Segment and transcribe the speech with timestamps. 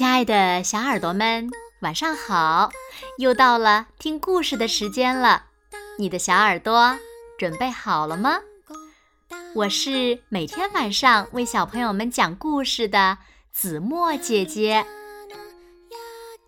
[0.00, 1.50] 亲爱的小耳朵们，
[1.80, 2.70] 晚上好！
[3.18, 5.44] 又到了听故事的时间了，
[5.98, 6.96] 你的小耳朵
[7.38, 8.40] 准备好了吗？
[9.54, 13.18] 我是每天晚上为小朋友们讲故事的
[13.52, 14.86] 子墨姐姐。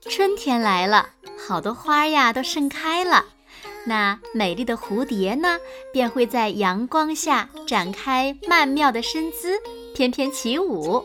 [0.09, 1.11] 春天来了，
[1.47, 3.27] 好多花呀都盛开了，
[3.85, 5.59] 那美丽的蝴蝶呢，
[5.93, 9.61] 便会在阳光下展开曼妙的身姿，
[9.95, 11.05] 翩翩起舞。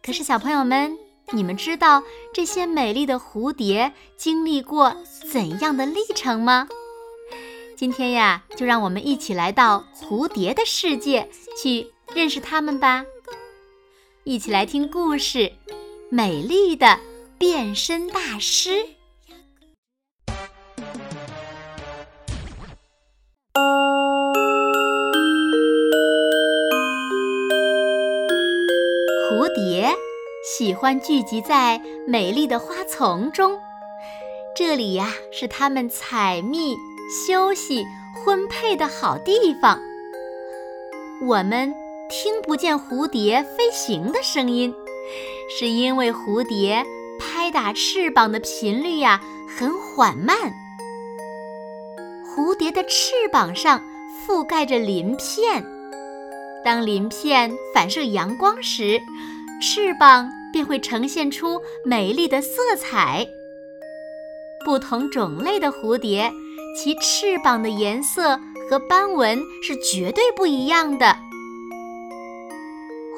[0.00, 0.96] 可是，小朋友们。
[1.30, 4.96] 你们知道这些美丽的蝴蝶经历过
[5.30, 6.68] 怎样的历程吗？
[7.76, 11.28] 今天呀，就让我们一起来到蝴蝶的世界
[11.62, 13.04] 去认识它们吧。
[14.24, 15.38] 一起来听故事
[16.10, 16.98] 《美丽的
[17.38, 18.70] 变身大师》。
[29.30, 30.07] 蝴蝶。
[30.56, 33.60] 喜欢聚集在美丽的花丛中，
[34.56, 36.74] 这里呀是它们采蜜、
[37.26, 39.78] 休息、婚配的好地方。
[41.20, 41.74] 我们
[42.08, 44.74] 听不见蝴蝶飞行的声音，
[45.50, 46.82] 是因为蝴蝶
[47.20, 50.34] 拍打翅膀的频率呀很缓慢。
[52.24, 53.82] 蝴蝶的翅膀上
[54.26, 55.62] 覆盖着鳞片，
[56.64, 58.98] 当鳞片反射阳光时，
[59.60, 60.32] 翅膀。
[60.52, 63.26] 便会呈现出美丽的色彩。
[64.64, 66.30] 不同种类的蝴蝶，
[66.76, 71.16] 其翅膀的颜色和斑纹是绝对不一样的。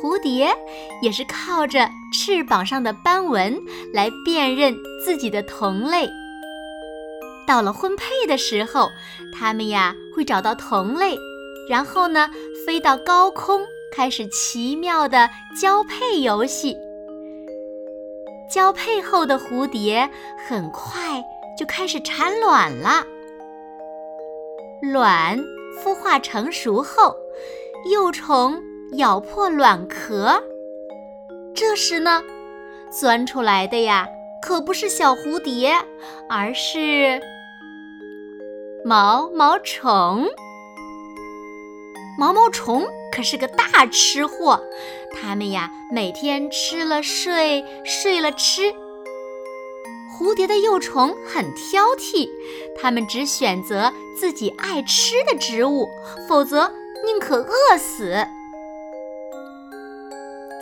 [0.01, 0.51] 蝴蝶
[1.03, 3.61] 也是靠着翅膀上的斑纹
[3.93, 6.09] 来辨认自己的同类。
[7.47, 8.89] 到了婚配的时候，
[9.35, 11.19] 它们呀会找到同类，
[11.69, 12.31] 然后呢
[12.65, 15.29] 飞到高空，开始奇妙的
[15.61, 16.77] 交配游戏。
[18.51, 20.11] 交配后的蝴蝶
[20.49, 21.23] 很快
[21.57, 23.05] 就开始产卵了。
[24.83, 25.39] 卵
[25.83, 27.15] 孵化成熟后，
[27.93, 28.61] 幼虫
[28.97, 30.43] 咬破卵壳，
[31.55, 32.23] 这时呢，
[32.91, 34.09] 钻出来的呀
[34.43, 35.75] 可不是小蝴蝶，
[36.29, 37.21] 而是
[38.85, 40.27] 毛毛虫。
[42.19, 44.63] 毛毛虫可是个大吃货，
[45.13, 48.73] 它们呀每天吃了睡，睡了吃。
[50.13, 52.29] 蝴蝶的幼虫很挑剔，
[52.79, 55.89] 它们只选择自己爱吃的植物，
[56.29, 56.73] 否则
[57.07, 58.27] 宁可饿死。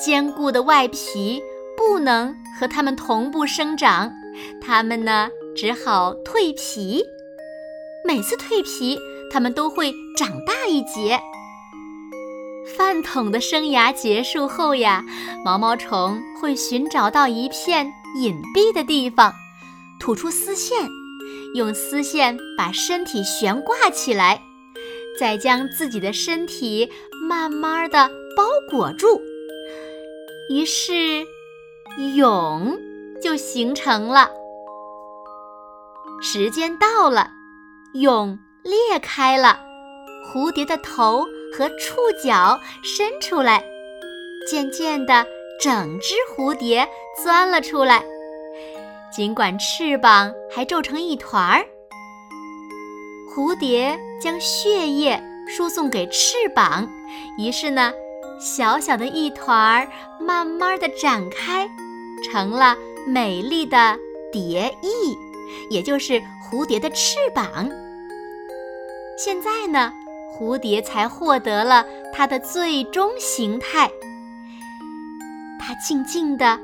[0.01, 1.43] 坚固的外皮
[1.77, 4.13] 不能和它们同步生长，
[4.61, 7.05] 它们呢只好蜕皮。
[8.05, 8.97] 每次蜕皮，
[9.33, 11.21] 它们都会长大一截。
[12.79, 15.05] 饭桶的生涯结束后呀，
[15.45, 19.33] 毛毛虫会寻找到一片隐蔽的地方，
[19.99, 20.89] 吐出丝线，
[21.57, 24.41] 用丝线把身体悬挂起来，
[25.19, 26.89] 再将自己的身体
[27.29, 29.21] 慢慢的包裹住，
[30.49, 31.27] 于是
[32.15, 32.79] 蛹
[33.21, 34.31] 就形成了。
[36.23, 37.33] 时间到了，
[37.95, 39.59] 蛹裂开了，
[40.25, 41.27] 蝴蝶的头。
[41.53, 43.65] 和触角伸出来，
[44.49, 45.27] 渐渐的，
[45.61, 46.89] 整只蝴蝶
[47.23, 48.05] 钻了出来。
[49.13, 51.65] 尽管翅膀还皱成一团儿，
[53.35, 56.89] 蝴蝶将血液输送给翅膀，
[57.39, 57.93] 于是呢，
[58.39, 59.89] 小小的一团儿
[60.21, 61.69] 慢慢的展开，
[62.23, 62.77] 成了
[63.07, 63.99] 美丽的
[64.31, 65.17] 蝶翼，
[65.71, 67.69] 也就是蝴蝶的翅膀。
[69.17, 69.93] 现在呢？
[70.39, 73.91] 蝴蝶才获得了它的最终形态。
[75.59, 76.59] 它静静地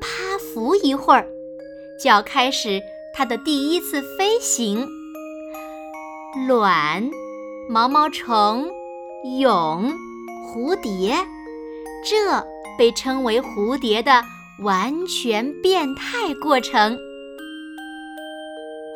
[0.00, 1.26] 趴伏一会儿，
[2.02, 2.82] 就要开始
[3.14, 4.86] 它的第一次飞行。
[6.48, 7.08] 卵、
[7.70, 8.68] 毛毛虫、
[9.38, 9.92] 蛹、
[10.44, 11.16] 蝴蝶，
[12.04, 12.44] 这
[12.76, 14.24] 被称为蝴蝶的
[14.60, 16.98] 完全变态过程。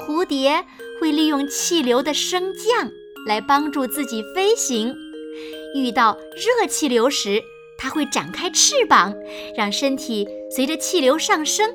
[0.01, 0.65] 蝴蝶
[1.01, 2.91] 会利用气流的升降。
[3.27, 4.97] 来帮助自己飞行。
[5.75, 7.43] 遇到热气流时，
[7.77, 9.15] 它会展开翅膀，
[9.55, 11.69] 让身体随着气流上升。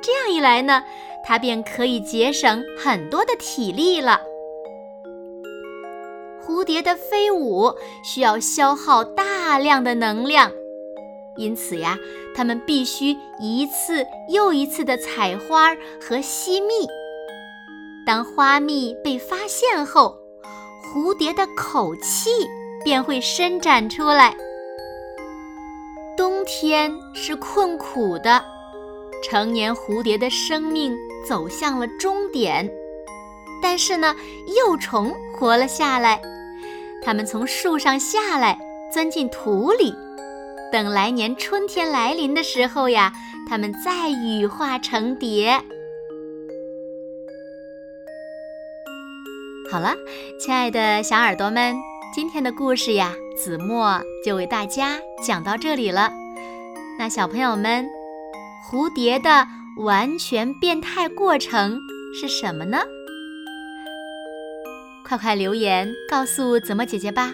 [0.00, 0.82] 这样一来呢，
[1.26, 4.20] 它便可以节省很多的体力了。
[6.42, 7.74] 蝴蝶的飞舞
[8.04, 10.52] 需要消耗大量的能量，
[11.36, 11.98] 因此呀，
[12.34, 16.86] 它们必须一次又一次的采花和吸蜜。
[18.06, 20.18] 当花蜜被发现后，
[20.94, 22.30] 蝴蝶的口气
[22.84, 24.32] 便会伸展出来。
[26.16, 28.40] 冬天是困苦的，
[29.20, 30.96] 成年蝴蝶的生命
[31.26, 32.70] 走向了终点。
[33.60, 34.14] 但是呢，
[34.56, 36.22] 幼虫活了下来，
[37.02, 38.56] 它们从树上下来，
[38.92, 39.92] 钻进土里，
[40.70, 43.12] 等来年春天来临的时候呀，
[43.48, 45.60] 它们再羽化成蝶。
[49.70, 49.94] 好了，
[50.38, 51.74] 亲爱的小耳朵们，
[52.14, 56.12] 今天的故事呀，子墨就为大家讲到这里了。
[56.98, 57.86] 那小朋友们，
[58.70, 59.46] 蝴蝶的
[59.78, 61.80] 完全变态过程
[62.14, 62.78] 是什么呢？
[65.04, 67.32] 快快留言告诉子墨姐姐吧。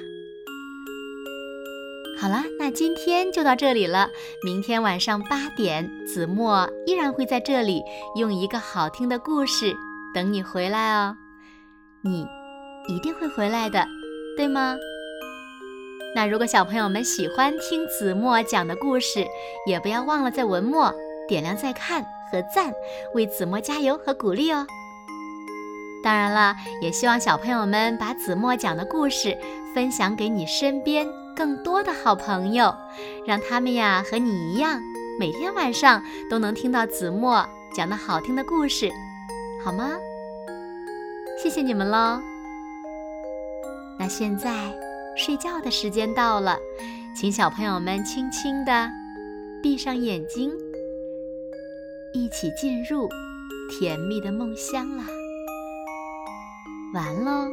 [2.19, 4.09] 好了，那今天就到这里了。
[4.45, 7.83] 明天晚上八点，子墨依然会在这里
[8.15, 9.75] 用一个好听的故事
[10.15, 11.17] 等你回来哦。
[12.03, 12.27] 你
[12.89, 13.87] 一定会回来的，
[14.35, 14.77] 对吗？
[16.15, 19.27] 那如果小朋友们喜欢听子墨讲的故事，
[19.67, 20.93] 也不要忘了在文末
[21.29, 22.03] 点亮再看
[22.33, 22.73] 和赞，
[23.15, 24.67] 为子墨加油和鼓励哦。
[26.03, 29.37] 当然了，也希望小朋友们把子墨讲的故事
[29.75, 31.07] 分享给你身边
[31.37, 32.75] 更多的好朋友，
[33.27, 34.81] 让他们呀和你一样，
[35.19, 38.91] 每天晚上都能听到子墨讲的好听的故事，
[39.63, 39.91] 好吗？
[41.43, 42.21] 谢谢你们喽！
[43.99, 44.53] 那现在
[45.17, 46.59] 睡觉的时间到了，
[47.17, 48.91] 请小朋友们轻轻地
[49.63, 50.53] 闭上眼睛，
[52.13, 53.09] 一起进入
[53.71, 55.05] 甜蜜的梦乡啦！
[56.93, 57.49] 完喽，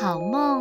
[0.00, 0.60] 好梦。